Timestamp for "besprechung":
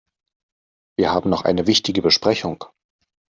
2.01-2.65